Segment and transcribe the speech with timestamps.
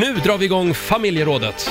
[0.00, 1.70] Nu drar vi igång familjerådet.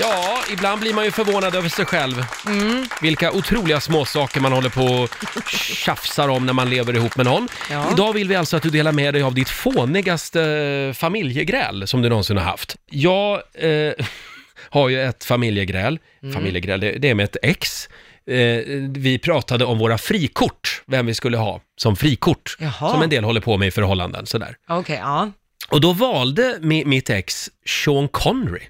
[0.00, 2.24] Ja, ibland blir man ju förvånad över sig själv.
[3.02, 5.10] Vilka otroliga småsaker man håller på och
[5.50, 7.48] tjafsar om när man lever ihop med någon.
[7.70, 7.92] Ja.
[7.92, 12.08] Idag vill vi alltså att du delar med dig av ditt fånigaste familjegräl som du
[12.08, 12.76] någonsin har haft.
[12.90, 13.92] Jag eh,
[14.70, 15.98] har ju ett familjegräl.
[16.22, 16.34] Mm.
[16.34, 17.88] Familjegräl, det, det är med ett ex.
[18.30, 22.56] Eh, vi pratade om våra frikort, vem vi skulle ha som frikort.
[22.58, 22.92] Jaha.
[22.92, 24.56] Som en del håller på med i förhållanden, sådär.
[24.68, 25.30] Okej, ja.
[25.68, 28.62] Och då valde mi, mitt ex Sean Connery.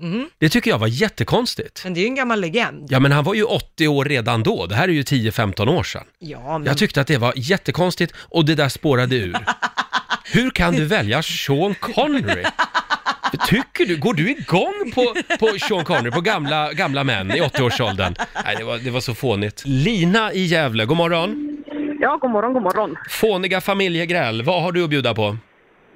[0.00, 0.30] Mhm.
[0.38, 1.80] Det tycker jag var jättekonstigt.
[1.84, 2.86] Men det är ju en gammal legend.
[2.90, 4.66] Ja, men han var ju 80 år redan då.
[4.66, 6.04] Det här är ju 10-15 år sedan.
[6.18, 6.66] Ja, men...
[6.66, 9.36] Jag tyckte att det var jättekonstigt och det där spårade ur.
[10.24, 12.44] Hur kan du välja Sean Connery?
[13.36, 18.14] Tycker du, går du igång på, på Sean Connery, på gamla, gamla män i 80-årsåldern?
[18.44, 19.62] Nej, det var, det var så fånigt.
[19.66, 21.58] Lina i Gävle, god morgon.
[22.00, 22.96] Ja, god morgon, god morgon.
[23.10, 25.36] Fåniga familjegräl, vad har du att bjuda på?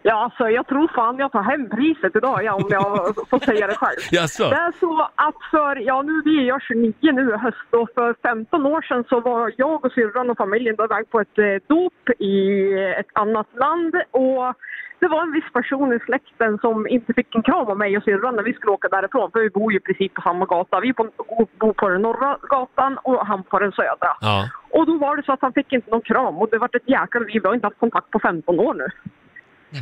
[0.02, 3.66] Ja, alltså jag tror fan jag tar hem priset idag, ja, om jag får säga
[3.66, 3.98] det själv.
[4.10, 4.50] Jaså?
[4.50, 7.88] Det är så att för, ja nu vi är jag 29 nu i höst och
[7.94, 11.38] för 15 år sedan så var jag och syrran och familjen då iväg på ett
[11.38, 14.54] eh, dop i ett annat land och
[15.00, 18.02] det var en viss person i släkten som inte fick en kram av mig och
[18.04, 20.80] syrran när vi skulle åka därifrån för vi bor ju i princip på samma gata.
[20.80, 24.16] Vi bor på den norra gatan och han på den södra.
[24.20, 24.48] Ja.
[24.70, 26.88] Och då var det så att han fick inte någon kram och det var ett
[26.88, 27.40] jäkla liv.
[27.42, 28.86] Vi har inte haft kontakt på 15 år nu.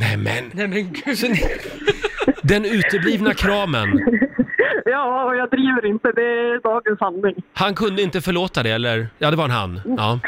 [0.01, 1.19] Nej men, Nej men gud.
[1.19, 1.41] så ni,
[2.43, 3.89] den uteblivna kramen,
[4.85, 6.13] Ja, och jag driver inte.
[6.13, 7.43] Det är dagens sanning.
[7.55, 9.07] han kunde inte förlåta det eller?
[9.19, 9.81] Ja, det var en han.
[9.97, 10.21] Ja.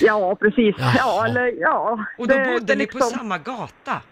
[0.00, 0.76] Ja, precis.
[0.78, 0.92] Jaha.
[0.98, 2.04] Ja, eller ja.
[2.18, 4.02] Och då det- bodde det ni på liksom- samma gata?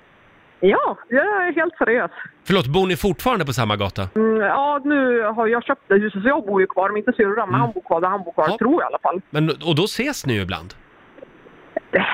[0.61, 2.11] Ja, jag är helt seriös.
[2.47, 4.09] Förlåt, bor ni fortfarande på samma gata?
[4.14, 7.12] Mm, ja, nu har jag köpt det huset så jag bor ju kvar, men inte
[7.12, 7.50] syrran.
[7.50, 8.53] Men han bor kvar där han bor kvar, Mm.
[8.53, 8.59] Ja.
[8.59, 9.20] tror jag i alla fall.
[9.31, 10.75] Men, och då ses ni ju ibland?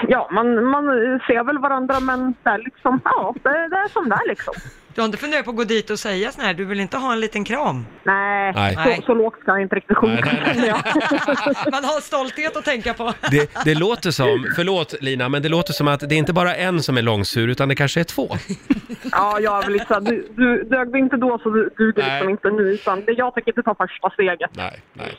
[0.08, 0.84] Ja, man, man
[1.26, 4.54] ser väl varandra, men det är liksom, ja, det, det är som det är liksom.
[4.94, 6.96] Du har inte funderat på att gå dit och säga sån här, du vill inte
[6.96, 7.86] ha en liten kram?
[8.02, 8.96] Nej, Nej.
[8.96, 10.24] Så, så lågt ska jag inte riktigt sjunka.
[11.72, 13.12] Man har stolthet att tänka på.
[13.30, 16.54] Det, det låter som, förlåt Lina, men det låter som att det är inte bara
[16.54, 18.36] en som är långsur, utan det kanske är två.
[19.12, 22.10] Ja, jag vill liksom, du, du dög vi inte då så du duger Nej.
[22.10, 22.62] liksom inte nu.
[22.62, 24.50] Utan det, jag tänker inte ta första steget.
[24.52, 25.18] Nej, nej.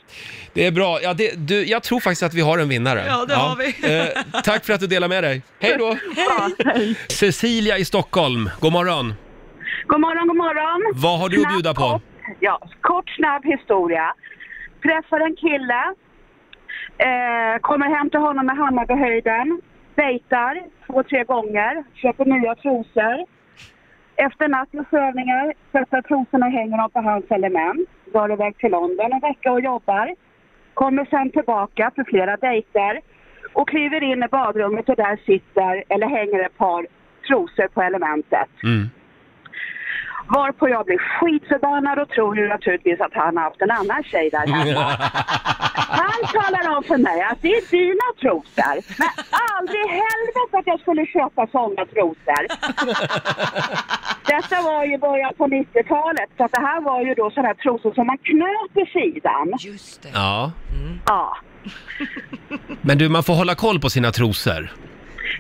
[0.54, 1.00] Det är bra.
[1.02, 3.04] Ja, det, du, jag tror faktiskt att vi har en vinnare.
[3.08, 3.98] Ja, det har vi.
[4.00, 5.42] Eh, tack för att du delar med dig.
[5.60, 5.98] Hej då!
[6.16, 6.96] Ja, hej.
[7.10, 9.14] Cecilia i Stockholm, god morgon.
[9.88, 10.80] God morgon, god morgon.
[10.94, 12.02] Vad har du att bjuda på?
[12.40, 14.14] Ja, kort snabb historia.
[14.84, 15.82] Träffar en kille,
[16.98, 19.62] eh, kommer hem till honom med Hammarbyhöjden,
[19.96, 20.54] dejtar
[20.88, 23.16] två, tre gånger, köper nya trosor.
[24.16, 29.20] Efter nattens övningar sätter trosorna i hängerna på hans element, drar iväg till London en
[29.20, 30.16] vecka och jobbar.
[30.74, 33.02] Kommer sen tillbaka för flera dejter
[33.54, 36.88] och kliver in i badrummet och där sitter, eller hänger ett par
[37.28, 38.50] trosor på elementet.
[38.64, 38.90] Mm.
[40.28, 44.30] Varpå jag blir skitförbannad och tror ju naturligtvis att han har haft en annan tjej
[44.30, 44.82] där hemma.
[46.02, 48.76] Han talar om för mig att det är dina trosor.
[49.00, 49.10] Men
[49.58, 52.44] aldrig i helvete att jag skulle köpa sådana trosor.
[54.32, 56.30] Detta var ju början på 90-talet.
[56.38, 59.54] Så att det här var ju då sådana här trosor som man knöt i sidan.
[59.60, 60.10] Just det.
[60.14, 60.52] Ja,
[61.08, 61.38] Ja.
[62.82, 64.70] men du, man får hålla koll på sina trosor.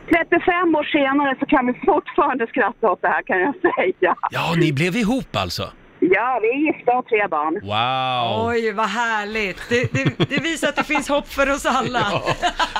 [0.09, 4.15] 35 år senare så kan vi fortfarande skratta åt det här kan jag säga.
[4.31, 5.63] Ja, ni blev ihop alltså?
[5.99, 7.53] Ja, vi är gifta och har tre barn.
[7.63, 8.47] Wow!
[8.49, 9.57] Oj, vad härligt.
[9.69, 12.21] Det, det, det visar att det finns hopp för oss alla.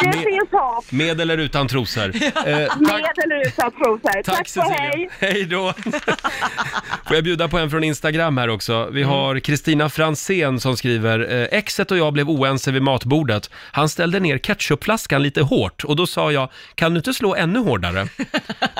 [0.01, 0.91] Det Med, finns hopp.
[0.91, 2.11] med eller utan trosor.
[2.15, 2.31] Eh,
[2.67, 3.99] tack, Med eller utan trosor.
[4.13, 4.77] tack Tack och Cecilia.
[4.79, 5.09] hej.
[5.19, 5.73] Hej då!
[7.07, 8.89] Får jag bjuda på en från Instagram här också.
[8.91, 13.49] Vi har Kristina Fransén som skriver, eh, exet och jag blev oense vid matbordet.
[13.71, 17.59] Han ställde ner ketchupflaskan lite hårt och då sa jag, kan du inte slå ännu
[17.59, 18.07] hårdare?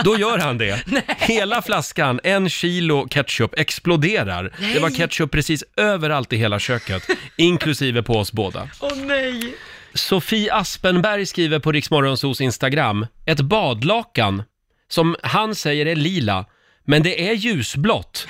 [0.03, 0.83] Då gör han det.
[1.17, 4.34] Hela flaskan, en kilo ketchup, exploderar.
[4.41, 7.07] Det var ketchup precis överallt i hela köket,
[7.37, 8.69] inklusive på oss båda.
[8.81, 9.55] Åh nej.
[9.93, 14.43] Sofie Aspenberg skriver på Riksmorgonsos Instagram, ett badlakan
[14.87, 16.45] som han säger är lila,
[16.85, 18.27] men det är ljusblått.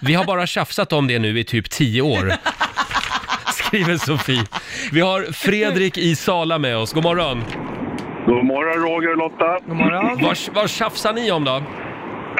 [0.00, 2.32] Vi har bara tjafsat om det nu i typ tio år.
[3.52, 4.44] Skriver Sofie.
[4.92, 6.92] Vi har Fredrik i Sala med oss.
[6.92, 7.44] God morgon.
[8.26, 9.58] God morgon Roger och Lotta.
[9.66, 10.22] God morgon.
[10.22, 11.62] Vad, vad tjafsar ni om då?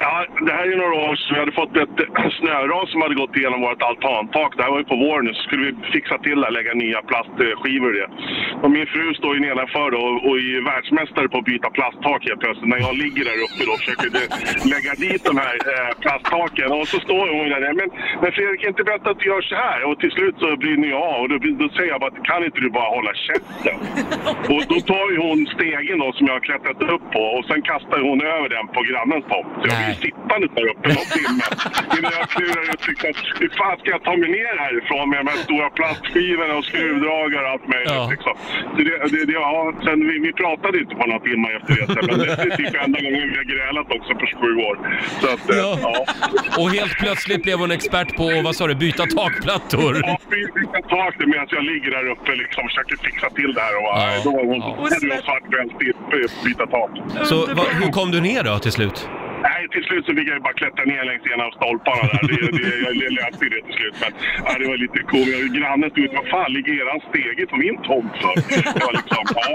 [0.02, 1.35] Ja, det här är några år sedan.
[1.35, 1.97] Vi hade fått ett
[2.41, 4.50] snöras som hade gått igenom vårt altantak.
[4.56, 5.32] Det här var ju på våren nu.
[5.35, 8.11] Så skulle vi fixa till det, lägga nya plastskivor i det.
[8.62, 12.41] Och min fru står ju nedanför då och, är världsmästare på att byta plasttak helt
[12.44, 12.70] plötsligt.
[12.75, 14.08] När jag ligger där uppe då och försöker
[14.75, 16.69] lägga dit de här eh, plasttaken.
[16.79, 17.75] Och så står hon där.
[17.81, 17.88] Men,
[18.23, 19.79] men Fredrik, inte berätta att du gör så här.
[19.88, 21.19] Och till slut så brinner jag av.
[21.23, 23.76] Och då, då säger jag bara, kan inte du bara hålla käften?
[24.55, 27.62] Och då tar ju hon stegen då som jag har klättrat upp på och sen
[27.62, 29.61] kastar hon över den på grannens tomt.
[29.90, 30.10] Blir Nej.
[30.10, 31.44] sittande där uppe någon timme
[31.98, 33.10] innan jag klurar ut liksom,
[33.40, 37.44] hur fan ska jag ta mig ner härifrån med de här stora plastskivorna och skruvdragare
[37.46, 38.08] och allt möjligt Ja.
[38.14, 38.34] liksom.
[38.75, 41.87] Så det, det, det, ja, sen vi, vi pratade inte på några timmar efter det
[41.94, 44.76] sen, men det, det är typ enda gången vi har grälat också på sju år.
[45.22, 45.70] Så att, eh, Ja.
[45.87, 45.96] ja.
[46.60, 49.93] Och helt plötsligt blev hon expert på, vad sa du, byta takplattor.
[50.06, 53.31] Ja, vi vi kan ta det medan jag ligger där uppe liksom och försöker fixa
[53.31, 53.75] till det här.
[53.76, 54.12] Och, Ja.
[54.14, 54.20] ja.
[54.25, 55.22] Då var hon, Ja.
[55.26, 55.75] svart bälte
[56.44, 56.90] byta tak.
[57.31, 59.08] Så vad, hur kom du ner då till slut?
[59.72, 62.22] Till slut så fick jag ju bara klättra ner längs en av stolparna där.
[62.28, 63.94] Det, det, jag löste ju det till slut.
[64.02, 64.12] Men
[64.44, 65.55] ja, det var lite komiskt.
[65.56, 66.14] Grannen stod ut.
[66.14, 68.34] Vad fan ligger eran stege på min tomt för?
[68.75, 69.50] Det var liksom, ja.